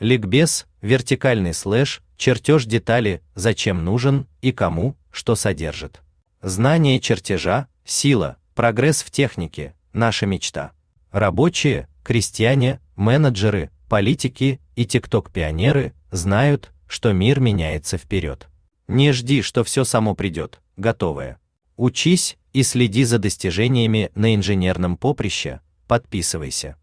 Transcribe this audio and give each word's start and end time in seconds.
Ликбез, 0.00 0.66
вертикальный 0.80 1.54
слэш, 1.54 2.02
чертеж 2.16 2.64
детали, 2.66 3.22
зачем 3.34 3.84
нужен 3.84 4.26
и 4.42 4.52
кому, 4.52 4.96
что 5.10 5.34
содержит. 5.34 6.02
Знание 6.42 7.00
чертежа, 7.00 7.68
сила, 7.84 8.36
прогресс 8.54 9.02
в 9.02 9.10
технике, 9.10 9.74
наша 9.92 10.26
мечта. 10.26 10.72
Рабочие, 11.10 11.88
крестьяне, 12.02 12.80
менеджеры, 12.96 13.70
политики 13.88 14.60
и 14.76 14.84
тикток-пионеры 14.84 15.92
знают, 16.10 16.72
что 16.86 17.12
мир 17.12 17.40
меняется 17.40 17.96
вперед. 17.96 18.48
Не 18.88 19.12
жди, 19.12 19.42
что 19.42 19.64
все 19.64 19.84
само 19.84 20.14
придет, 20.14 20.60
готовое. 20.76 21.38
Учись 21.76 22.36
и 22.52 22.62
следи 22.62 23.04
за 23.04 23.18
достижениями 23.18 24.10
на 24.14 24.34
инженерном 24.34 24.96
поприще, 24.96 25.60
подписывайся. 25.86 26.76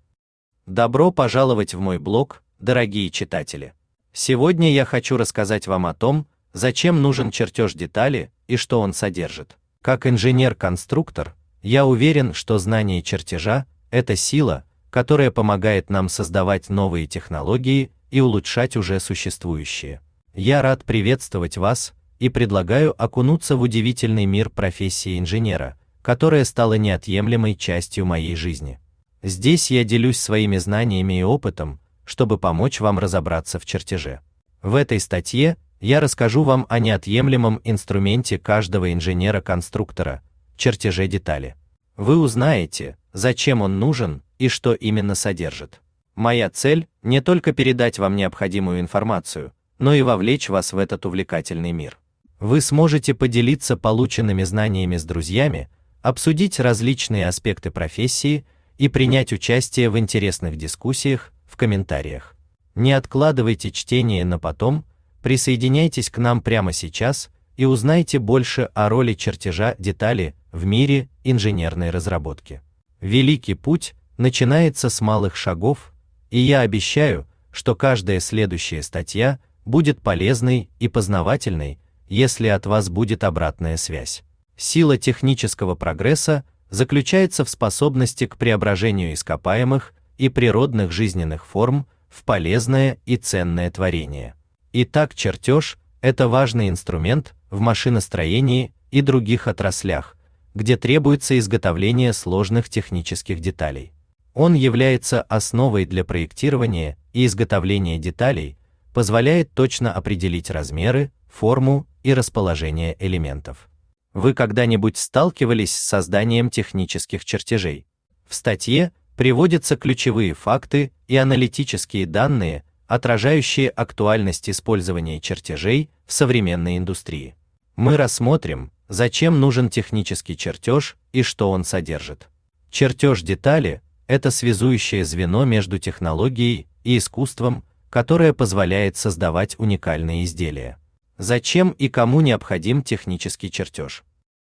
Добро 0.65 1.11
пожаловать 1.11 1.73
в 1.73 1.79
мой 1.79 1.97
блог, 1.97 2.43
дорогие 2.61 3.09
читатели. 3.09 3.73
Сегодня 4.13 4.71
я 4.71 4.85
хочу 4.85 5.17
рассказать 5.17 5.67
вам 5.67 5.85
о 5.85 5.93
том, 5.93 6.27
зачем 6.53 7.01
нужен 7.01 7.31
чертеж 7.31 7.73
детали 7.73 8.31
и 8.47 8.55
что 8.55 8.79
он 8.79 8.93
содержит. 8.93 9.57
Как 9.81 10.05
инженер-конструктор, 10.05 11.35
я 11.63 11.85
уверен, 11.85 12.33
что 12.33 12.59
знание 12.59 13.01
чертежа 13.01 13.65
это 13.89 14.15
сила, 14.15 14.63
которая 14.89 15.31
помогает 15.31 15.89
нам 15.89 16.07
создавать 16.07 16.69
новые 16.69 17.07
технологии 17.07 17.91
и 18.11 18.19
улучшать 18.19 18.75
уже 18.75 18.99
существующие. 18.99 20.01
Я 20.33 20.61
рад 20.61 20.83
приветствовать 20.83 21.57
вас 21.57 21.93
и 22.19 22.29
предлагаю 22.29 22.93
окунуться 23.01 23.55
в 23.55 23.61
удивительный 23.61 24.25
мир 24.25 24.49
профессии 24.49 25.17
инженера, 25.17 25.77
которая 26.01 26.45
стала 26.45 26.75
неотъемлемой 26.75 27.55
частью 27.55 28.05
моей 28.05 28.35
жизни. 28.35 28.79
Здесь 29.23 29.71
я 29.71 29.83
делюсь 29.83 30.19
своими 30.19 30.57
знаниями 30.57 31.19
и 31.19 31.23
опытом, 31.23 31.80
чтобы 32.05 32.37
помочь 32.37 32.79
вам 32.79 32.99
разобраться 32.99 33.59
в 33.59 33.65
чертеже. 33.65 34.21
В 34.61 34.75
этой 34.75 34.99
статье 34.99 35.57
я 35.79 35.99
расскажу 35.99 36.43
вам 36.43 36.65
о 36.69 36.79
неотъемлемом 36.79 37.61
инструменте 37.63 38.37
каждого 38.37 38.93
инженера-конструктора 38.93 40.21
чертеже 40.55 41.07
детали. 41.07 41.55
Вы 41.97 42.17
узнаете, 42.17 42.97
зачем 43.13 43.61
он 43.61 43.79
нужен 43.79 44.21
и 44.37 44.47
что 44.47 44.73
именно 44.73 45.15
содержит. 45.15 45.81
Моя 46.15 46.49
цель 46.49 46.87
не 47.01 47.21
только 47.21 47.51
передать 47.51 47.97
вам 47.97 48.15
необходимую 48.15 48.79
информацию, 48.79 49.53
но 49.79 49.93
и 49.93 50.03
вовлечь 50.03 50.49
вас 50.49 50.73
в 50.73 50.77
этот 50.77 51.05
увлекательный 51.05 51.71
мир. 51.71 51.97
Вы 52.39 52.61
сможете 52.61 53.13
поделиться 53.13 53.77
полученными 53.77 54.43
знаниями 54.43 54.97
с 54.97 55.03
друзьями, 55.03 55.69
обсудить 56.01 56.59
различные 56.59 57.27
аспекты 57.27 57.71
профессии 57.71 58.45
и 58.77 58.87
принять 58.87 59.33
участие 59.33 59.89
в 59.89 59.97
интересных 59.97 60.57
дискуссиях 60.57 61.30
в 61.51 61.57
комментариях. 61.57 62.35
Не 62.75 62.93
откладывайте 62.93 63.71
чтение 63.71 64.23
на 64.23 64.39
потом, 64.39 64.85
присоединяйтесь 65.21 66.09
к 66.09 66.17
нам 66.17 66.41
прямо 66.41 66.71
сейчас 66.71 67.29
и 67.57 67.65
узнайте 67.65 68.19
больше 68.19 68.69
о 68.73 68.87
роли 68.87 69.13
чертежа 69.13 69.75
детали 69.77 70.33
в 70.53 70.65
мире 70.65 71.09
инженерной 71.25 71.89
разработки. 71.89 72.61
Великий 73.01 73.55
путь 73.55 73.93
начинается 74.17 74.89
с 74.89 75.01
малых 75.01 75.35
шагов, 75.35 75.93
и 76.29 76.39
я 76.39 76.61
обещаю, 76.61 77.27
что 77.51 77.75
каждая 77.75 78.21
следующая 78.21 78.81
статья 78.81 79.39
будет 79.65 80.01
полезной 80.01 80.69
и 80.79 80.87
познавательной, 80.87 81.79
если 82.07 82.47
от 82.47 82.65
вас 82.65 82.89
будет 82.89 83.25
обратная 83.25 83.75
связь. 83.75 84.23
Сила 84.55 84.97
технического 84.97 85.75
прогресса 85.75 86.45
заключается 86.69 87.43
в 87.43 87.49
способности 87.49 88.25
к 88.25 88.37
преображению 88.37 89.13
ископаемых 89.13 89.93
и 90.21 90.29
природных 90.29 90.91
жизненных 90.91 91.47
форм 91.47 91.87
в 92.07 92.23
полезное 92.25 92.99
и 93.07 93.17
ценное 93.17 93.71
творение. 93.71 94.35
Итак, 94.71 95.15
чертеж– 95.15 95.79
это 96.01 96.27
важный 96.27 96.69
инструмент 96.69 97.33
в 97.49 97.59
машиностроении 97.59 98.71
и 98.91 99.01
других 99.01 99.47
отраслях, 99.47 100.15
где 100.53 100.77
требуется 100.77 101.39
изготовление 101.39 102.13
сложных 102.13 102.69
технических 102.69 103.39
деталей. 103.39 103.93
Он 104.35 104.53
является 104.53 105.23
основой 105.23 105.85
для 105.85 106.05
проектирования 106.05 106.99
и 107.13 107.25
изготовления 107.25 107.97
деталей, 107.97 108.59
позволяет 108.93 109.51
точно 109.55 109.91
определить 109.91 110.51
размеры, 110.51 111.11
форму 111.27 111.87
и 112.03 112.13
расположение 112.13 112.95
элементов. 112.99 113.67
Вы 114.13 114.35
когда-нибудь 114.35 114.97
сталкивались 114.97 115.75
с 115.75 115.81
созданием 115.81 116.51
технических 116.51 117.25
чертежей? 117.25 117.87
В 118.29 118.35
статье 118.35 118.91
приводятся 119.15 119.75
ключевые 119.75 120.33
факты 120.33 120.91
и 121.07 121.15
аналитические 121.15 122.05
данные, 122.05 122.63
отражающие 122.87 123.69
актуальность 123.69 124.49
использования 124.49 125.19
чертежей 125.19 125.89
в 126.05 126.13
современной 126.13 126.77
индустрии. 126.77 127.35
Мы 127.75 127.97
рассмотрим, 127.97 128.71
зачем 128.89 129.39
нужен 129.39 129.69
технический 129.69 130.35
чертеж 130.35 130.97
и 131.13 131.23
что 131.23 131.51
он 131.51 131.63
содержит. 131.63 132.27
Чертеж 132.69 133.21
детали 133.21 133.81
это 134.07 134.29
связующее 134.29 135.05
звено 135.05 135.45
между 135.45 135.79
технологией 135.79 136.67
и 136.83 136.97
искусством, 136.97 137.63
которое 137.89 138.33
позволяет 138.33 138.97
создавать 138.97 139.55
уникальные 139.57 140.25
изделия. 140.25 140.77
Зачем 141.17 141.69
и 141.69 141.87
кому 141.87 142.19
необходим 142.19 142.83
технический 142.83 143.49
чертеж? 143.49 144.03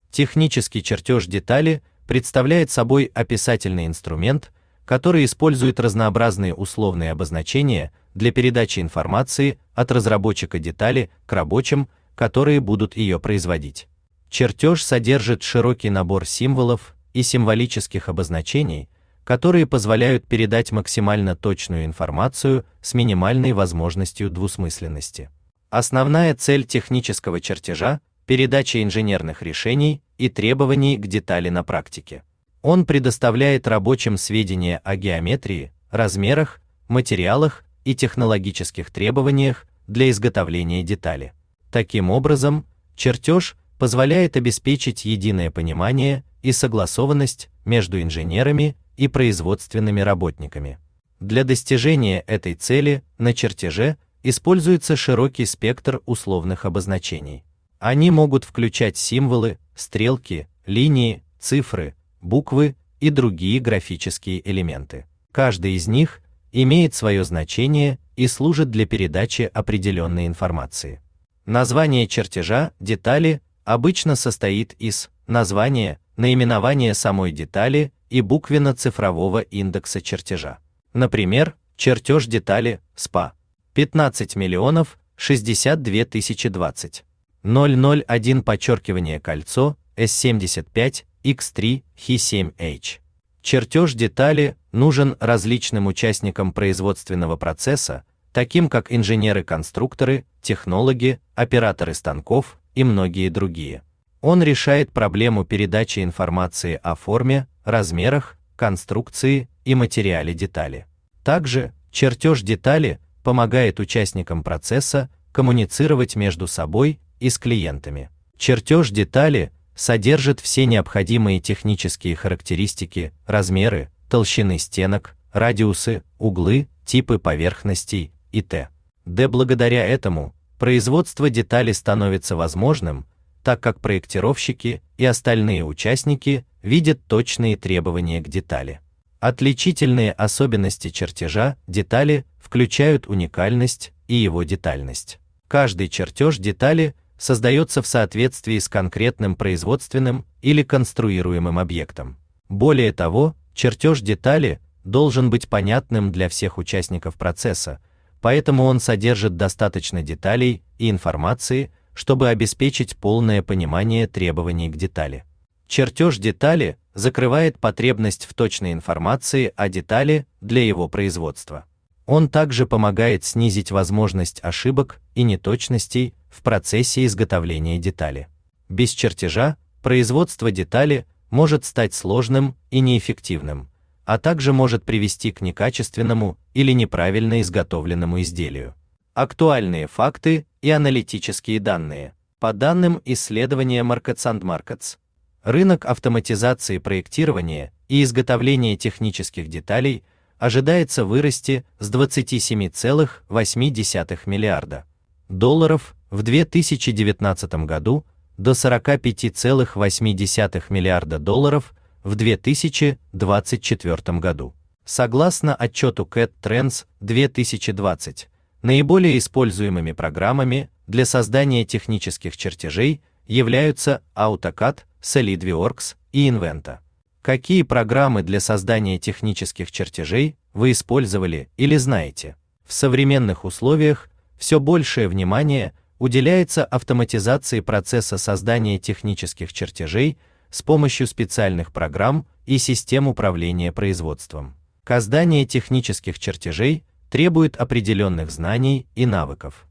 Технический 0.09 0.81
чертеж 0.81 1.25
детали 1.25 1.83
представляет 2.07 2.71
собой 2.71 3.11
описательный 3.13 3.85
инструмент, 3.85 4.51
который 4.85 5.25
использует 5.25 5.79
разнообразные 5.79 6.53
условные 6.53 7.11
обозначения 7.11 7.91
для 8.13 8.31
передачи 8.31 8.79
информации 8.79 9.59
от 9.73 9.91
разработчика 9.91 10.59
детали 10.59 11.09
к 11.25 11.33
рабочим, 11.33 11.87
которые 12.15 12.59
будут 12.59 12.95
ее 12.95 13.19
производить. 13.19 13.87
Чертеж 14.29 14.83
содержит 14.83 15.43
широкий 15.43 15.89
набор 15.89 16.25
символов 16.25 16.95
и 17.13 17.23
символических 17.23 18.09
обозначений, 18.09 18.89
которые 19.23 19.65
позволяют 19.65 20.27
передать 20.27 20.71
максимально 20.71 21.35
точную 21.35 21.85
информацию 21.85 22.65
с 22.81 22.93
минимальной 22.93 23.53
возможностью 23.53 24.29
двусмысленности. 24.29 25.29
Основная 25.69 26.35
цель 26.35 26.65
технического 26.65 27.39
чертежа 27.39 28.01
передача 28.25 28.81
инженерных 28.81 29.41
решений 29.41 30.01
и 30.17 30.29
требований 30.29 30.97
к 30.97 31.07
детали 31.07 31.49
на 31.49 31.63
практике. 31.63 32.23
Он 32.61 32.85
предоставляет 32.85 33.67
рабочим 33.67 34.17
сведения 34.17 34.79
о 34.83 34.95
геометрии, 34.95 35.71
размерах, 35.91 36.61
материалах 36.87 37.65
и 37.83 37.95
технологических 37.95 38.89
требованиях 38.89 39.65
для 39.87 40.09
изготовления 40.09 40.83
детали. 40.83 41.33
Таким 41.71 42.09
образом, 42.09 42.65
чертеж 42.95 43.57
позволяет 43.77 44.37
обеспечить 44.37 45.05
единое 45.05 45.51
понимание 45.51 46.23
и 46.41 46.51
согласованность 46.51 47.49
между 47.65 48.01
инженерами 48.01 48.77
и 48.95 49.07
производственными 49.07 50.01
работниками. 50.01 50.77
Для 51.19 51.43
достижения 51.43 52.21
этой 52.21 52.53
цели 52.53 53.03
на 53.17 53.33
чертеже 53.33 53.97
используется 54.23 54.95
широкий 54.95 55.45
спектр 55.45 56.01
условных 56.05 56.65
обозначений. 56.65 57.43
Они 57.83 58.11
могут 58.11 58.45
включать 58.45 58.95
символы, 58.95 59.59
стрелки, 59.75 60.47
линии, 60.65 61.21
цифры, 61.37 61.95
буквы 62.21 62.77
и 63.01 63.09
другие 63.09 63.59
графические 63.59 64.49
элементы. 64.49 65.05
Каждый 65.33 65.73
из 65.73 65.89
них 65.89 66.21
имеет 66.53 66.93
свое 66.93 67.25
значение 67.25 67.99
и 68.15 68.27
служит 68.27 68.69
для 68.69 68.85
передачи 68.85 69.51
определенной 69.53 70.27
информации. 70.27 71.01
Название 71.45 72.07
чертежа, 72.07 72.71
детали 72.79 73.41
обычно 73.65 74.15
состоит 74.15 74.75
из 74.79 75.09
названия, 75.27 75.99
наименования 76.15 76.93
самой 76.93 77.33
детали 77.33 77.91
и 78.09 78.21
буквенно-цифрового 78.21 79.41
индекса 79.41 79.99
чертежа. 79.99 80.59
Например, 80.93 81.57
чертеж 81.75 82.27
детали 82.27 82.79
СПА 82.95 83.33
15 83.73 84.37
миллионов 84.37 84.97
62 85.17 86.05
тысячи 86.05 86.47
20. 86.47 87.03
001 87.43 88.41
подчеркивание 88.43 89.19
кольцо 89.19 89.75
S75 89.97 91.03
X3 91.23 91.83
Hi7H. 91.97 92.99
Чертеж 93.41 93.93
детали 93.93 94.55
нужен 94.71 95.17
различным 95.19 95.87
участникам 95.87 96.53
производственного 96.53 97.35
процесса, 97.35 98.05
таким 98.31 98.69
как 98.69 98.91
инженеры-конструкторы, 98.91 100.25
технологи, 100.41 101.19
операторы 101.35 101.93
станков, 101.93 102.57
и 102.75 102.83
многие 102.83 103.29
другие. 103.29 103.83
Он 104.21 104.41
решает 104.41 104.91
проблему 104.91 105.43
передачи 105.43 106.01
информации 106.01 106.79
о 106.81 106.95
форме, 106.95 107.47
размерах, 107.65 108.37
конструкции 108.55 109.49
и 109.65 109.75
материале 109.75 110.33
детали. 110.33 110.87
Также 111.23 111.73
чертеж 111.91 112.41
детали 112.41 112.99
помогает 113.21 113.79
участникам 113.79 114.43
процесса 114.43 115.09
коммуницировать 115.31 116.15
между 116.15 116.47
собой 116.47 116.99
и 117.23 117.29
с 117.29 117.39
клиентами. 117.39 118.09
Чертеж 118.37 118.89
детали 118.89 119.53
содержит 119.75 120.41
все 120.41 120.65
необходимые 120.65 121.39
технические 121.39 122.17
характеристики, 122.17 123.13
размеры, 123.25 123.89
толщины 124.09 124.59
стенок, 124.59 125.15
радиусы, 125.31 126.03
углы, 126.17 126.67
типы 126.85 127.19
поверхностей 127.19 128.11
и 128.33 128.41
т.д. 128.41 129.27
Благодаря 129.29 129.85
этому 129.87 130.35
производство 130.59 131.29
деталей 131.29 131.73
становится 131.73 132.35
возможным, 132.35 133.05
так 133.41 133.61
как 133.61 133.79
проектировщики 133.79 134.81
и 134.97 135.05
остальные 135.05 135.63
участники 135.63 136.45
видят 136.61 137.05
точные 137.07 137.55
требования 137.55 138.19
к 138.19 138.27
детали. 138.27 138.81
Отличительные 139.21 140.11
особенности 140.11 140.89
чертежа 140.89 141.55
детали 141.67 142.25
включают 142.37 143.07
уникальность 143.07 143.93
и 144.09 144.15
его 144.15 144.43
детальность. 144.43 145.19
Каждый 145.47 145.87
чертеж 145.87 146.37
детали 146.37 146.95
создается 147.23 147.81
в 147.81 147.87
соответствии 147.87 148.59
с 148.59 148.67
конкретным 148.67 149.35
производственным 149.37 150.25
или 150.41 150.61
конструируемым 150.61 151.57
объектом. 151.57 152.17
Более 152.49 152.91
того, 152.91 153.33
чертеж 153.53 154.01
детали 154.01 154.59
должен 154.83 155.29
быть 155.29 155.47
понятным 155.47 156.11
для 156.11 156.27
всех 156.27 156.57
участников 156.57 157.15
процесса, 157.15 157.79
поэтому 158.19 158.65
он 158.65 158.81
содержит 158.81 159.37
достаточно 159.37 160.03
деталей 160.03 160.63
и 160.77 160.89
информации, 160.89 161.71
чтобы 161.93 162.27
обеспечить 162.27 162.97
полное 162.97 163.41
понимание 163.41 164.05
требований 164.07 164.69
к 164.69 164.75
детали. 164.75 165.23
Чертеж 165.67 166.17
детали 166.17 166.77
закрывает 166.93 167.57
потребность 167.57 168.25
в 168.25 168.33
точной 168.33 168.73
информации 168.73 169.53
о 169.55 169.69
детали 169.69 170.27
для 170.41 170.61
его 170.65 170.89
производства. 170.89 171.63
Он 172.05 172.27
также 172.27 172.65
помогает 172.65 173.23
снизить 173.23 173.71
возможность 173.71 174.43
ошибок 174.43 174.99
и 175.15 175.23
неточностей 175.23 176.13
в 176.29 176.41
процессе 176.41 177.05
изготовления 177.05 177.77
детали. 177.77 178.27
Без 178.67 178.91
чертежа 178.91 179.57
производство 179.81 180.51
детали 180.51 181.05
может 181.29 181.65
стать 181.65 181.93
сложным 181.93 182.55
и 182.71 182.79
неэффективным, 182.79 183.69
а 184.05 184.17
также 184.17 184.51
может 184.51 184.83
привести 184.83 185.31
к 185.31 185.41
некачественному 185.41 186.37
или 186.53 186.73
неправильно 186.73 187.41
изготовленному 187.41 188.21
изделию. 188.21 188.75
Актуальные 189.13 189.87
факты 189.87 190.45
и 190.61 190.69
аналитические 190.69 191.59
данные. 191.59 192.13
По 192.39 192.51
данным 192.51 193.01
исследования 193.05 193.83
Markets 193.83 194.25
and 194.25 194.41
Markets, 194.41 194.97
рынок 195.43 195.85
автоматизации 195.85 196.79
проектирования 196.79 197.71
и 197.87 198.03
изготовления 198.03 198.75
технических 198.75 199.47
деталей 199.47 200.03
ожидается 200.43 201.05
вырасти 201.05 201.63
с 201.79 201.89
27,8 201.89 204.19
миллиарда 204.25 204.85
долларов 205.29 205.95
в 206.09 206.21
2019 206.21 207.53
году 207.65 208.05
до 208.37 208.51
45,8 208.51 210.63
миллиарда 210.69 211.19
долларов 211.19 211.73
в 212.03 212.15
2024 212.15 214.19
году. 214.19 214.53
Согласно 214.83 215.55
отчету 215.55 216.03
CAT 216.03 216.31
Trends 216.41 216.87
2020, 216.99 218.27
наиболее 218.63 219.17
используемыми 219.19 219.93
программами 219.93 220.69
для 220.87 221.05
создания 221.05 221.63
технических 221.63 222.35
чертежей 222.35 223.01
являются 223.27 224.01
AutoCAD, 224.13 224.79
SolidWorks 225.01 225.95
и 226.11 226.27
Inventa. 226.27 226.79
Какие 227.23 227.61
программы 227.61 228.21
для 228.21 228.41
создания 228.41 228.99
технических 228.99 229.71
чертежей 229.71 230.35
вы 230.53 230.71
использовали 230.71 231.49
или 231.55 231.77
знаете? 231.77 232.35
В 232.65 232.73
современных 232.73 233.45
условиях 233.45 234.09
все 234.37 234.59
большее 234.59 235.07
внимание 235.07 235.71
уделяется 235.99 236.65
автоматизации 236.65 237.61
процесса 237.61 238.17
создания 238.17 238.77
технических 238.77 239.53
чертежей 239.53 240.17
с 240.49 240.61
помощью 240.63 241.07
специальных 241.07 241.71
программ 241.71 242.27
и 242.45 242.57
систем 242.57 243.07
управления 243.07 243.71
производством. 243.71 244.57
Создание 244.85 245.45
технических 245.45 246.19
чертежей 246.19 246.83
требует 247.09 247.55
определенных 247.55 248.31
знаний 248.31 248.85
и 248.95 249.05
навыков. 249.05 249.65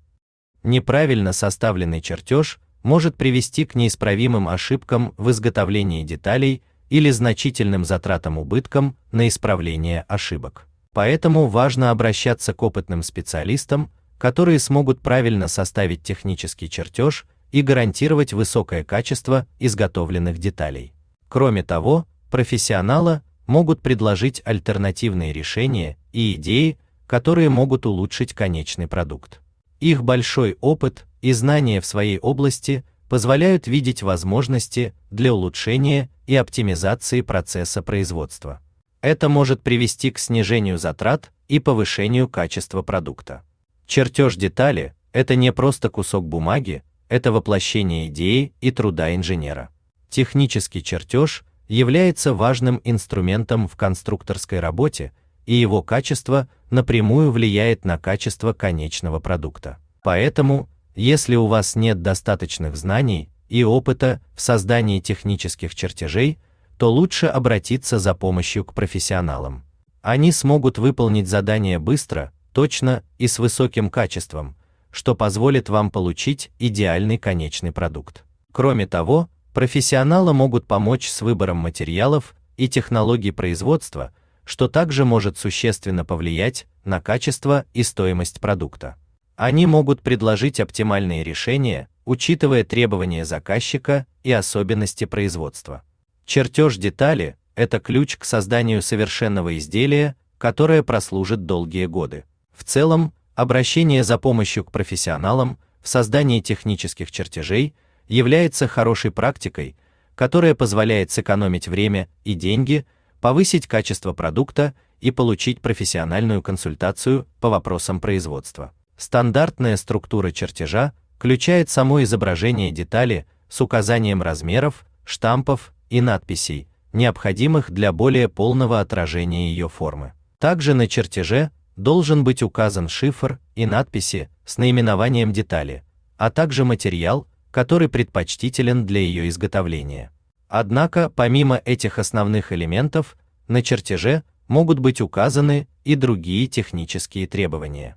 Неправильно 0.62 1.34
составленный 1.34 2.00
чертеж 2.00 2.60
может 2.82 3.18
привести 3.18 3.66
к 3.66 3.74
неисправимым 3.74 4.48
ошибкам 4.48 5.12
в 5.18 5.30
изготовлении 5.30 6.02
деталей 6.02 6.62
или 6.92 7.08
значительным 7.08 7.86
затратам 7.86 8.36
убыткам 8.36 8.98
на 9.12 9.26
исправление 9.26 10.04
ошибок. 10.08 10.66
Поэтому 10.92 11.46
важно 11.46 11.90
обращаться 11.90 12.52
к 12.52 12.62
опытным 12.62 13.02
специалистам, 13.02 13.90
которые 14.18 14.58
смогут 14.58 15.00
правильно 15.00 15.48
составить 15.48 16.02
технический 16.02 16.68
чертеж 16.68 17.24
и 17.50 17.62
гарантировать 17.62 18.34
высокое 18.34 18.84
качество 18.84 19.46
изготовленных 19.58 20.36
деталей. 20.36 20.92
Кроме 21.30 21.62
того, 21.62 22.06
профессионалы 22.30 23.22
могут 23.46 23.80
предложить 23.80 24.42
альтернативные 24.44 25.32
решения 25.32 25.96
и 26.12 26.34
идеи, 26.34 26.76
которые 27.06 27.48
могут 27.48 27.86
улучшить 27.86 28.34
конечный 28.34 28.86
продукт. 28.86 29.40
Их 29.80 30.04
большой 30.04 30.58
опыт 30.60 31.06
и 31.22 31.32
знания 31.32 31.80
в 31.80 31.86
своей 31.86 32.18
области 32.18 32.84
позволяют 33.12 33.66
видеть 33.66 34.02
возможности 34.02 34.94
для 35.10 35.34
улучшения 35.34 36.08
и 36.26 36.34
оптимизации 36.34 37.20
процесса 37.20 37.82
производства. 37.82 38.60
Это 39.02 39.28
может 39.28 39.62
привести 39.62 40.10
к 40.10 40.18
снижению 40.18 40.78
затрат 40.78 41.30
и 41.46 41.58
повышению 41.58 42.26
качества 42.26 42.80
продукта. 42.80 43.42
Чертеж 43.86 44.36
детали– 44.36 44.94
это 45.12 45.36
не 45.36 45.52
просто 45.52 45.90
кусок 45.90 46.26
бумаги, 46.26 46.84
это 47.10 47.32
воплощение 47.32 48.06
идеи 48.06 48.54
и 48.62 48.70
труда 48.70 49.14
инженера. 49.14 49.68
Технический 50.08 50.82
чертеж 50.82 51.44
является 51.68 52.32
важным 52.32 52.80
инструментом 52.82 53.68
в 53.68 53.76
конструкторской 53.76 54.58
работе, 54.58 55.12
и 55.44 55.54
его 55.54 55.82
качество 55.82 56.48
напрямую 56.70 57.30
влияет 57.30 57.84
на 57.84 57.98
качество 57.98 58.54
конечного 58.54 59.20
продукта. 59.20 59.76
Поэтому, 60.02 60.70
если 60.94 61.36
у 61.36 61.46
вас 61.46 61.74
нет 61.76 62.02
достаточных 62.02 62.76
знаний 62.76 63.30
и 63.48 63.64
опыта 63.64 64.20
в 64.34 64.40
создании 64.40 65.00
технических 65.00 65.74
чертежей, 65.74 66.38
то 66.76 66.90
лучше 66.90 67.26
обратиться 67.26 67.98
за 67.98 68.14
помощью 68.14 68.64
к 68.64 68.74
профессионалам. 68.74 69.64
Они 70.00 70.32
смогут 70.32 70.78
выполнить 70.78 71.28
задание 71.28 71.78
быстро, 71.78 72.32
точно 72.52 73.02
и 73.18 73.28
с 73.28 73.38
высоким 73.38 73.88
качеством, 73.88 74.56
что 74.90 75.14
позволит 75.14 75.68
вам 75.68 75.90
получить 75.90 76.50
идеальный 76.58 77.18
конечный 77.18 77.72
продукт. 77.72 78.24
Кроме 78.52 78.86
того, 78.86 79.30
профессионалы 79.54 80.32
могут 80.34 80.66
помочь 80.66 81.08
с 81.08 81.22
выбором 81.22 81.58
материалов 81.58 82.34
и 82.56 82.68
технологий 82.68 83.30
производства, 83.30 84.12
что 84.44 84.68
также 84.68 85.04
может 85.04 85.38
существенно 85.38 86.04
повлиять 86.04 86.66
на 86.84 87.00
качество 87.00 87.64
и 87.72 87.82
стоимость 87.82 88.40
продукта. 88.40 88.96
Они 89.42 89.66
могут 89.66 90.02
предложить 90.02 90.60
оптимальные 90.60 91.24
решения, 91.24 91.88
учитывая 92.04 92.62
требования 92.62 93.24
заказчика 93.24 94.06
и 94.22 94.30
особенности 94.30 95.04
производства. 95.04 95.82
Чертеж 96.24 96.76
детали 96.76 97.36
это 97.56 97.80
ключ 97.80 98.18
к 98.18 98.24
созданию 98.24 98.80
совершенного 98.82 99.58
изделия, 99.58 100.14
которое 100.38 100.84
прослужит 100.84 101.44
долгие 101.44 101.86
годы. 101.86 102.22
В 102.56 102.62
целом, 102.62 103.12
обращение 103.34 104.04
за 104.04 104.16
помощью 104.16 104.62
к 104.62 104.70
профессионалам 104.70 105.58
в 105.80 105.88
создании 105.88 106.38
технических 106.38 107.10
чертежей 107.10 107.74
является 108.06 108.68
хорошей 108.68 109.10
практикой, 109.10 109.74
которая 110.14 110.54
позволяет 110.54 111.10
сэкономить 111.10 111.66
время 111.66 112.08
и 112.22 112.34
деньги, 112.34 112.86
повысить 113.20 113.66
качество 113.66 114.12
продукта 114.12 114.72
и 115.00 115.10
получить 115.10 115.60
профессиональную 115.60 116.42
консультацию 116.42 117.26
по 117.40 117.50
вопросам 117.50 117.98
производства. 117.98 118.72
Стандартная 119.02 119.76
структура 119.76 120.30
чертежа 120.30 120.92
включает 121.16 121.68
само 121.68 122.04
изображение 122.04 122.70
детали 122.70 123.26
с 123.48 123.60
указанием 123.60 124.22
размеров, 124.22 124.86
штампов 125.04 125.74
и 125.90 126.00
надписей, 126.00 126.68
необходимых 126.92 127.72
для 127.72 127.90
более 127.90 128.28
полного 128.28 128.78
отражения 128.78 129.50
ее 129.50 129.68
формы. 129.68 130.12
Также 130.38 130.74
на 130.74 130.86
чертеже 130.86 131.50
должен 131.74 132.22
быть 132.22 132.44
указан 132.44 132.88
шифр 132.88 133.40
и 133.56 133.66
надписи 133.66 134.30
с 134.44 134.56
наименованием 134.56 135.32
детали, 135.32 135.82
а 136.16 136.30
также 136.30 136.64
материал, 136.64 137.26
который 137.50 137.88
предпочтителен 137.88 138.86
для 138.86 139.00
ее 139.00 139.28
изготовления. 139.28 140.12
Однако, 140.46 141.10
помимо 141.10 141.60
этих 141.64 141.98
основных 141.98 142.52
элементов, 142.52 143.16
на 143.48 143.62
чертеже 143.62 144.22
могут 144.46 144.78
быть 144.78 145.00
указаны 145.00 145.66
и 145.82 145.96
другие 145.96 146.46
технические 146.46 147.26
требования, 147.26 147.96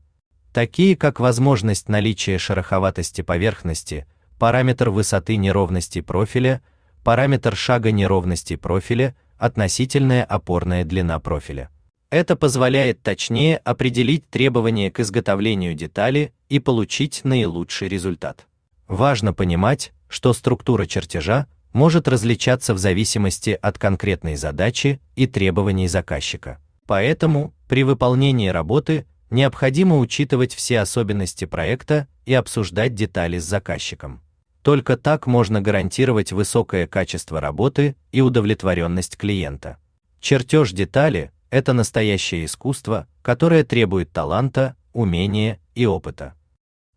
такие 0.56 0.96
как 0.96 1.20
возможность 1.20 1.90
наличия 1.90 2.38
шероховатости 2.38 3.22
поверхности, 3.22 4.08
параметр 4.40 4.90
высоты 4.90 5.36
неровности 5.36 6.00
профиля, 6.00 6.62
параметр 7.04 7.58
шага 7.58 7.92
неровности 7.92 8.56
профиля, 8.56 9.18
относительная 9.38 10.24
опорная 10.24 10.86
длина 10.86 11.20
профиля. 11.20 11.70
Это 12.10 12.38
позволяет 12.38 13.02
точнее 13.02 13.58
определить 13.58 14.30
требования 14.30 14.92
к 14.92 15.02
изготовлению 15.02 15.74
детали 15.74 16.32
и 16.48 16.60
получить 16.60 17.26
наилучший 17.26 17.90
результат. 17.90 18.48
Важно 18.88 19.34
понимать, 19.34 19.92
что 20.08 20.32
структура 20.32 20.86
чертежа 20.86 21.48
может 21.74 22.08
различаться 22.08 22.74
в 22.74 22.78
зависимости 22.78 23.60
от 23.62 23.78
конкретной 23.78 24.38
задачи 24.38 25.02
и 25.18 25.28
требований 25.28 25.90
заказчика. 25.90 26.62
Поэтому 26.88 27.54
при 27.68 27.84
выполнении 27.84 28.48
работы 28.48 29.06
необходимо 29.36 29.98
учитывать 30.00 30.56
все 30.56 30.80
особенности 30.80 31.46
проекта 31.46 32.08
и 32.26 32.34
обсуждать 32.34 32.96
детали 32.96 33.38
с 33.38 33.44
заказчиком. 33.44 34.22
Только 34.64 34.98
так 34.98 35.28
можно 35.28 35.62
гарантировать 35.62 36.32
высокое 36.32 36.88
качество 36.88 37.40
работы 37.40 37.96
и 38.12 38.22
удовлетворенность 38.22 39.18
клиента. 39.18 39.78
Чертеж 40.22 40.72
детали– 40.72 41.32
это 41.52 41.74
настоящее 41.74 42.46
искусство, 42.46 43.08
которое 43.22 43.64
требует 43.64 44.12
таланта, 44.12 44.76
умения 44.94 45.60
и 45.76 45.86
опыта. 45.86 46.34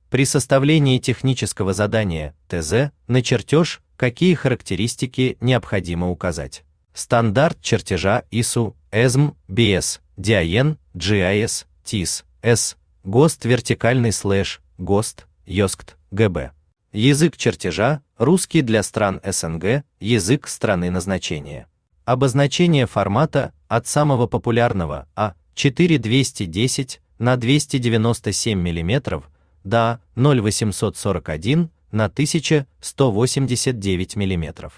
При 0.08 0.24
составлении 0.24 0.98
технического 0.98 1.74
задания 1.74 2.34
ТЗ 2.48 2.92
на 3.08 3.20
чертеж 3.20 3.82
какие 3.96 4.34
характеристики 4.34 5.36
необходимо 5.40 6.08
указать. 6.08 6.64
Стандарт 6.94 7.60
чертежа 7.60 8.22
ISO, 8.30 8.74
ESM, 8.92 9.34
BS, 9.48 10.00
DIN, 10.16 10.78
GIS, 10.94 11.66
TIS, 11.84 12.24
S, 12.42 12.76
ГОСТ 13.04 13.46
вертикальный 13.46 14.12
слэш, 14.12 14.60
ГОСТ, 14.78 15.26
ЙОСКТ, 15.46 15.96
ГБ. 16.12 16.52
Язык 16.92 17.36
чертежа 17.36 18.00
русский 18.16 18.62
для 18.62 18.82
стран 18.82 19.20
СНГ, 19.24 19.84
язык 20.00 20.46
страны 20.46 20.90
назначения. 20.90 21.66
Обозначение 22.04 22.86
формата 22.86 23.52
от 23.66 23.86
самого 23.86 24.26
популярного 24.26 25.06
А4210 25.16 26.98
на 27.18 27.36
297 27.36 28.58
мм 28.58 29.22
до 29.64 30.00
0841 30.14 31.70
на 31.90 32.04
1189 32.04 34.16
мм. 34.16 34.70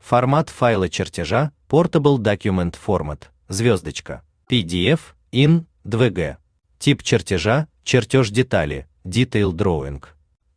Формат 0.00 0.50
файла 0.50 0.88
чертежа 0.88 1.52
Portable 1.68 2.18
Document 2.18 2.74
Format, 2.86 3.22
звездочка, 3.48 4.22
PDF, 4.50 5.00
IN, 5.32 5.64
DVG. 5.86 6.36
Тип 6.84 7.02
чертежа 7.02 7.66
чертеж 7.82 8.28
детали, 8.28 8.86
Detail 9.06 9.52
Drawing. 9.52 10.04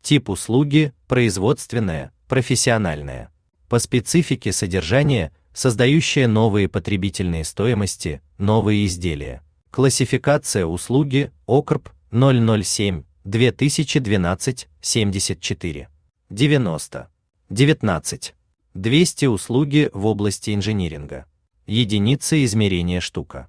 Тип 0.02 0.28
услуги 0.28 0.92
производственная, 1.06 2.12
профессиональная. 2.28 3.32
По 3.70 3.78
специфике 3.78 4.52
содержания 4.52 5.32
создающая 5.54 6.28
новые 6.28 6.68
потребительные 6.68 7.44
стоимости, 7.44 8.20
новые 8.36 8.84
изделия. 8.84 9.42
Классификация 9.70 10.66
услуги 10.66 11.32
ОКРП 11.46 11.88
007 12.12 13.04
2012 13.24 14.68
74 14.82 15.88
90 16.28 17.08
19 17.48 18.34
200 18.74 19.24
услуги 19.24 19.88
в 19.94 20.04
области 20.04 20.54
инжиниринга. 20.54 21.24
Единица 21.66 22.44
измерения 22.44 23.00
штука. 23.00 23.48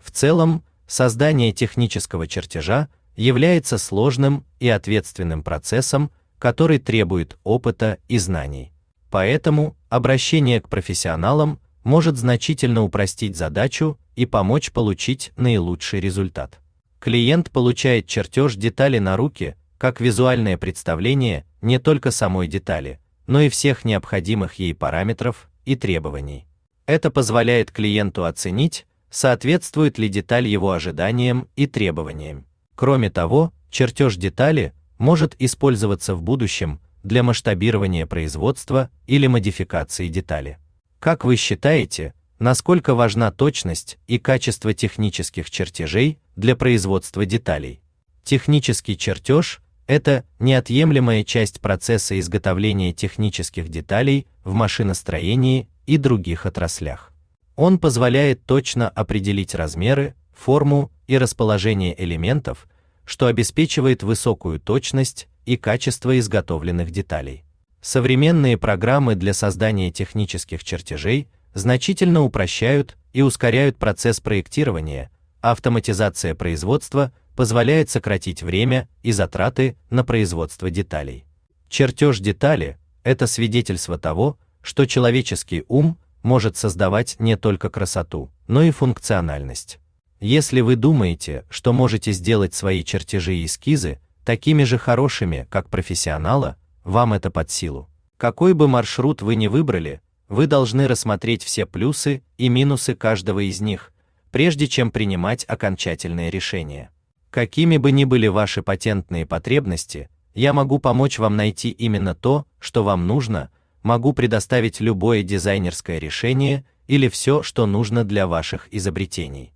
В 0.00 0.10
целом, 0.10 0.64
создание 0.90 1.52
технического 1.52 2.26
чертежа 2.26 2.88
является 3.14 3.78
сложным 3.78 4.44
и 4.58 4.68
ответственным 4.68 5.44
процессом, 5.44 6.10
который 6.38 6.78
требует 6.78 7.38
опыта 7.44 7.98
и 8.08 8.18
знаний. 8.18 8.72
Поэтому 9.08 9.76
обращение 9.88 10.60
к 10.60 10.68
профессионалам 10.68 11.60
может 11.84 12.16
значительно 12.16 12.82
упростить 12.82 13.36
задачу 13.36 13.98
и 14.16 14.26
помочь 14.26 14.72
получить 14.72 15.32
наилучший 15.36 16.00
результат. 16.00 16.58
Клиент 16.98 17.50
получает 17.50 18.06
чертеж 18.06 18.56
детали 18.56 18.98
на 18.98 19.16
руки, 19.16 19.54
как 19.78 20.00
визуальное 20.00 20.58
представление 20.58 21.46
не 21.62 21.78
только 21.78 22.10
самой 22.10 22.48
детали, 22.48 22.98
но 23.26 23.40
и 23.40 23.48
всех 23.48 23.84
необходимых 23.84 24.54
ей 24.54 24.74
параметров 24.74 25.48
и 25.64 25.76
требований. 25.76 26.46
Это 26.86 27.10
позволяет 27.10 27.70
клиенту 27.70 28.24
оценить, 28.24 28.86
соответствует 29.10 29.98
ли 29.98 30.08
деталь 30.08 30.46
его 30.46 30.72
ожиданиям 30.72 31.48
и 31.56 31.66
требованиям. 31.66 32.46
Кроме 32.74 33.10
того, 33.10 33.52
чертеж 33.70 34.16
детали 34.16 34.72
может 34.98 35.34
использоваться 35.38 36.14
в 36.14 36.22
будущем 36.22 36.80
для 37.02 37.22
масштабирования 37.22 38.06
производства 38.06 38.90
или 39.06 39.26
модификации 39.26 40.08
детали. 40.08 40.58
Как 40.98 41.24
вы 41.24 41.36
считаете, 41.36 42.14
насколько 42.38 42.94
важна 42.94 43.30
точность 43.30 43.98
и 44.06 44.18
качество 44.18 44.74
технических 44.74 45.50
чертежей 45.50 46.18
для 46.36 46.56
производства 46.56 47.24
деталей? 47.24 47.80
Технический 48.22 48.96
чертеж– 48.96 49.60
это 49.86 50.24
неотъемлемая 50.38 51.24
часть 51.24 51.60
процесса 51.60 52.18
изготовления 52.20 52.92
технических 52.92 53.68
деталей 53.68 54.26
в 54.44 54.52
машиностроении 54.52 55.68
и 55.86 55.96
других 55.96 56.46
отраслях. 56.46 57.09
Он 57.56 57.78
позволяет 57.78 58.44
точно 58.44 58.88
определить 58.88 59.54
размеры, 59.54 60.14
форму 60.32 60.90
и 61.06 61.18
расположение 61.18 62.00
элементов, 62.02 62.68
что 63.04 63.26
обеспечивает 63.26 64.02
высокую 64.02 64.60
точность 64.60 65.28
и 65.44 65.56
качество 65.56 66.18
изготовленных 66.18 66.90
деталей. 66.90 67.44
Современные 67.80 68.56
программы 68.56 69.14
для 69.14 69.34
создания 69.34 69.90
технических 69.90 70.62
чертежей 70.64 71.28
значительно 71.54 72.22
упрощают 72.22 72.96
и 73.12 73.22
ускоряют 73.22 73.78
процесс 73.78 74.20
проектирования, 74.20 75.10
автоматизация 75.40 76.34
производства 76.34 77.12
позволяет 77.34 77.90
сократить 77.90 78.42
время 78.42 78.88
и 79.02 79.12
затраты 79.12 79.76
на 79.88 80.04
производство 80.04 80.70
деталей. 80.70 81.24
Чертеж 81.68 82.20
детали– 82.20 82.78
это 83.02 83.26
свидетельство 83.26 83.98
того, 83.98 84.38
что 84.62 84.86
человеческий 84.86 85.64
ум 85.68 85.98
может 86.22 86.56
создавать 86.56 87.16
не 87.18 87.36
только 87.36 87.70
красоту, 87.70 88.30
но 88.46 88.62
и 88.62 88.70
функциональность. 88.70 89.78
Если 90.20 90.60
вы 90.60 90.76
думаете, 90.76 91.44
что 91.48 91.72
можете 91.72 92.12
сделать 92.12 92.54
свои 92.54 92.84
чертежи 92.84 93.36
и 93.36 93.46
эскизы 93.46 94.00
такими 94.24 94.64
же 94.64 94.76
хорошими, 94.76 95.46
как 95.50 95.70
профессионала, 95.70 96.56
вам 96.84 97.14
это 97.14 97.30
под 97.30 97.50
силу. 97.50 97.88
Какой 98.16 98.52
бы 98.52 98.68
маршрут 98.68 99.22
вы 99.22 99.34
ни 99.34 99.46
выбрали, 99.46 100.02
вы 100.28 100.46
должны 100.46 100.86
рассмотреть 100.86 101.42
все 101.42 101.66
плюсы 101.66 102.22
и 102.38 102.48
минусы 102.48 102.94
каждого 102.94 103.40
из 103.40 103.60
них, 103.60 103.92
прежде 104.30 104.66
чем 104.68 104.90
принимать 104.90 105.44
окончательное 105.48 106.30
решение. 106.30 106.90
Какими 107.30 107.78
бы 107.78 107.92
ни 107.92 108.04
были 108.04 108.26
ваши 108.26 108.62
патентные 108.62 109.24
потребности, 109.24 110.10
я 110.34 110.52
могу 110.52 110.78
помочь 110.78 111.18
вам 111.18 111.36
найти 111.36 111.70
именно 111.70 112.14
то, 112.14 112.44
что 112.58 112.84
вам 112.84 113.06
нужно, 113.06 113.50
могу 113.82 114.12
предоставить 114.12 114.80
любое 114.80 115.22
дизайнерское 115.22 115.98
решение 115.98 116.64
или 116.86 117.08
все, 117.08 117.42
что 117.42 117.66
нужно 117.66 118.04
для 118.04 118.26
ваших 118.26 118.68
изобретений 118.70 119.52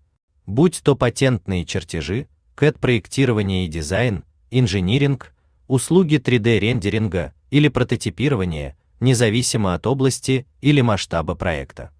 будь 0.47 0.83
то 0.83 0.95
патентные 0.95 1.65
чертежи, 1.65 2.29
CAD-проектирование 2.57 3.67
и 3.67 3.69
дизайн, 3.69 4.25
инжиниринг, 4.51 5.35
услуги 5.67 6.17
3D-рендеринга 6.17 7.33
или 7.51 7.69
прототипирование, 7.69 8.77
независимо 9.01 9.75
от 9.75 9.87
области 9.87 10.47
или 10.61 10.81
масштаба 10.81 11.35
проекта. 11.35 11.91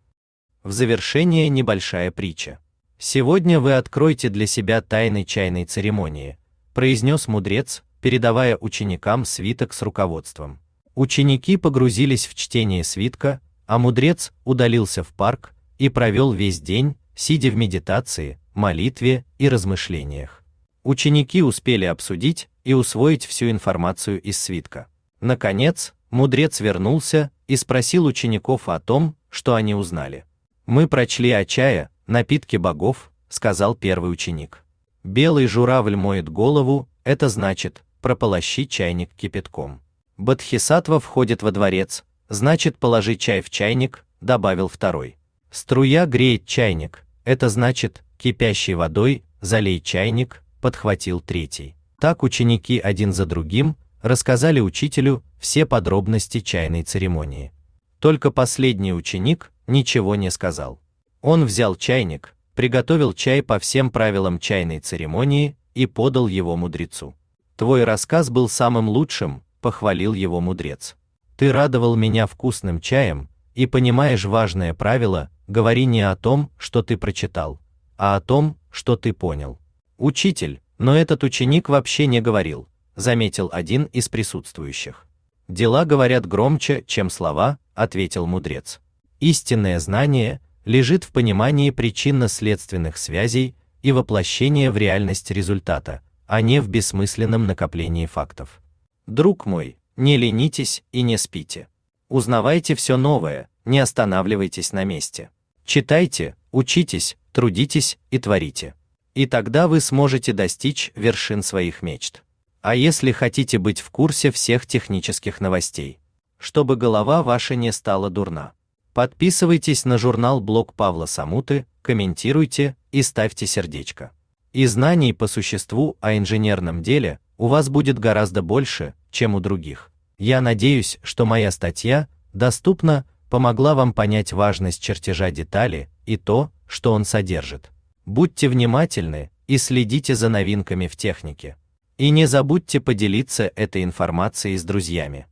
В 0.63 0.73
завершение 0.73 1.49
небольшая 1.49 2.11
притча. 2.11 2.59
Сегодня 2.99 3.61
вы 3.61 3.75
откроете 3.75 4.29
для 4.29 4.47
себя 4.47 4.81
тайны 4.81 5.25
чайной 5.25 5.65
церемонии, 5.65 6.39
произнес 6.73 7.29
мудрец, 7.29 7.83
передавая 8.01 8.57
ученикам 8.57 9.25
свиток 9.25 9.73
с 9.73 9.83
руководством. 9.83 10.61
Ученики 10.95 11.57
погрузились 11.57 12.27
в 12.27 12.35
чтение 12.35 12.85
свитка, 12.85 13.41
а 13.67 13.79
мудрец 13.79 14.33
удалился 14.45 15.03
в 15.03 15.09
парк 15.09 15.55
и 15.79 15.89
провел 15.89 16.33
весь 16.33 16.61
день, 16.61 16.97
сидя 17.15 17.51
в 17.51 17.57
медитации, 17.57 18.39
молитве 18.55 19.25
и 19.39 19.49
размышлениях. 19.49 20.45
Ученики 20.85 21.43
успели 21.43 21.85
обсудить 21.85 22.49
и 22.63 22.75
усвоить 22.75 23.25
всю 23.25 23.51
информацию 23.51 24.21
из 24.21 24.39
свитка. 24.39 24.87
Наконец, 25.21 25.95
мудрец 26.11 26.61
вернулся 26.61 27.31
и 27.49 27.57
спросил 27.57 28.05
учеников 28.05 28.69
о 28.69 28.79
том, 28.79 29.17
что 29.31 29.55
они 29.55 29.75
узнали. 29.75 30.25
Мы 30.67 30.87
прочли 30.87 31.31
о 31.31 31.45
чае, 31.45 31.91
напитке 32.07 32.59
богов, 32.59 33.11
сказал 33.29 33.75
первый 33.75 34.13
ученик. 34.13 34.65
Белый 35.03 35.47
журавль 35.47 35.97
моет 35.97 36.29
голову, 36.29 36.89
это 37.03 37.29
значит, 37.29 37.83
прополощи 38.01 38.65
чайник 38.65 39.11
кипятком. 39.15 39.81
Бодхисаттва 40.17 41.01
входит 41.01 41.43
во 41.43 41.51
дворец, 41.51 42.05
значит, 42.29 42.79
положи 42.79 43.17
чай 43.17 43.41
в 43.41 43.51
чайник, 43.51 44.05
добавил 44.21 44.69
второй. 44.69 45.17
Струя 45.51 46.07
греет 46.07 46.47
чайник, 46.47 47.05
это 47.25 47.49
значит, 47.49 48.03
кипящей 48.17 48.75
водой 48.75 49.25
залей 49.41 49.81
чайник, 49.81 50.43
подхватил 50.61 51.21
третий. 51.21 51.75
Так 51.99 52.23
ученики 52.23 52.79
один 52.79 53.13
за 53.13 53.27
другим 53.27 53.77
рассказали 54.03 54.61
учителю 54.61 55.23
все 55.39 55.67
подробности 55.67 56.41
чайной 56.41 56.83
церемонии. 56.83 57.53
Только 57.99 58.31
последний 58.31 58.93
ученик 58.93 59.51
ничего 59.67 60.15
не 60.15 60.31
сказал. 60.31 60.81
Он 61.23 61.45
взял 61.45 61.75
чайник, 61.75 62.35
приготовил 62.55 63.13
чай 63.13 63.43
по 63.43 63.59
всем 63.59 63.91
правилам 63.91 64.39
чайной 64.39 64.81
церемонии 64.81 65.57
и 65.75 65.87
подал 65.87 66.29
его 66.29 66.57
мудрецу. 66.57 67.15
Твой 67.57 67.85
рассказ 67.85 68.31
был 68.31 68.49
самым 68.49 68.89
лучшим, 68.89 69.43
похвалил 69.65 70.13
его 70.13 70.43
мудрец. 70.43 70.95
Ты 71.39 71.51
радовал 71.51 71.97
меня 71.97 72.27
вкусным 72.27 72.83
чаем 72.83 73.31
и 73.55 73.65
понимаешь 73.65 74.27
важное 74.27 74.75
правило, 74.75 75.31
говори 75.47 75.87
не 75.87 76.03
о 76.03 76.17
том, 76.17 76.51
что 76.59 76.83
ты 76.83 76.99
прочитал, 76.99 77.59
а 77.97 78.15
о 78.17 78.21
том, 78.21 78.59
что 78.71 78.97
ты 78.97 79.15
понял. 79.15 79.59
Учитель, 79.97 80.61
Но 80.77 80.95
этот 80.95 81.25
ученик 81.25 81.71
вообще 81.71 82.07
не 82.07 82.21
говорил, 82.21 82.69
заметил 82.95 83.49
один 83.51 83.85
из 83.85 84.11
присутствующих. 84.11 85.07
Дела 85.49 85.87
говорят 85.87 86.27
громче, 86.27 86.85
чем 86.87 87.09
слова, 87.09 87.59
ответил 87.75 88.27
мудрец. 88.27 88.83
Истинное 89.19 89.79
знание 89.81 90.43
лежит 90.67 91.05
в 91.05 91.11
понимании 91.11 91.71
причинно-следственных 91.71 92.99
связей 92.99 93.55
и 93.83 93.93
воплощении 93.93 94.69
в 94.69 94.77
реальность 94.77 95.31
результата, 95.31 96.03
а 96.27 96.43
не 96.43 96.61
в 96.61 96.69
бессмысленном 96.69 97.47
накоплении 97.47 98.05
фактов. 98.05 98.61
Друг 99.07 99.45
мой, 99.45 99.77
не 99.97 100.17
ленитесь 100.17 100.83
и 100.93 101.03
не 101.03 101.19
спите. 101.19 101.69
Узнавайте 102.09 102.75
все 102.75 102.97
новое, 102.97 103.49
не 103.65 103.79
останавливайтесь 103.79 104.73
на 104.73 104.85
месте. 104.85 105.31
Читайте, 105.65 106.37
учитесь, 106.53 107.17
трудитесь 107.33 107.99
и 108.11 108.19
творите. 108.19 108.75
И 109.15 109.27
тогда 109.27 109.69
вы 109.69 109.81
сможете 109.81 110.33
достичь 110.33 110.91
вершин 110.95 111.43
своих 111.43 111.83
мечт. 111.83 112.23
А 112.63 112.75
если 112.75 113.13
хотите 113.13 113.59
быть 113.59 113.81
в 113.81 113.91
курсе 113.91 114.31
всех 114.31 114.67
технических 114.67 115.41
новостей, 115.41 115.99
чтобы 116.39 116.77
голова 116.77 117.23
ваша 117.23 117.57
не 117.57 117.73
стала 117.73 118.09
дурна, 118.11 118.53
подписывайтесь 118.95 119.85
на 119.85 119.99
журнал 119.99 120.41
Блог 120.41 120.73
Павла 120.73 121.07
Самуты, 121.07 121.67
комментируйте 121.83 122.77
и 122.91 123.03
ставьте 123.03 123.47
сердечко. 123.47 124.13
И 124.53 124.67
знаний 124.67 125.13
по 125.13 125.27
существу 125.27 125.97
о 126.01 126.17
инженерном 126.17 126.83
деле 126.83 127.19
у 127.37 127.49
вас 127.49 127.69
будет 127.69 127.99
гораздо 127.99 128.43
больше, 128.43 128.95
чем 129.11 129.35
у 129.35 129.41
других. 129.41 129.91
Я 130.19 130.41
надеюсь, 130.41 130.99
что 131.03 131.27
моя 131.27 131.51
статья 131.51 132.09
доступна, 132.33 133.05
помогла 133.31 133.75
вам 133.75 133.93
понять 133.93 134.33
важность 134.33 134.83
чертежа 134.83 135.31
детали 135.31 135.89
и 136.07 136.17
то, 136.17 136.51
что 136.67 136.93
он 136.93 137.05
содержит. 137.05 137.71
Будьте 138.07 138.49
внимательны 138.49 139.31
и 139.47 139.59
следите 139.59 140.15
за 140.15 140.29
новинками 140.29 140.87
в 140.87 140.97
технике. 140.97 141.57
И 141.97 142.11
не 142.11 142.27
забудьте 142.27 142.81
поделиться 142.81 143.51
этой 143.57 143.85
информацией 143.85 144.57
с 144.57 144.65
друзьями. 144.65 145.27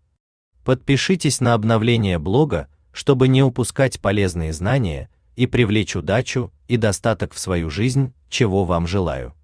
Подпишитесь 0.65 1.41
на 1.41 1.55
обновление 1.55 2.19
блога, 2.19 2.69
чтобы 2.93 3.29
не 3.29 3.43
упускать 3.43 4.01
полезные 4.01 4.53
знания 4.53 5.09
и 5.35 5.47
привлечь 5.47 5.97
удачу 5.97 6.53
и 6.69 6.77
достаток 6.77 7.35
в 7.35 7.39
свою 7.39 7.69
жизнь, 7.69 8.13
чего 8.29 8.65
вам 8.65 8.87
желаю. 8.87 9.35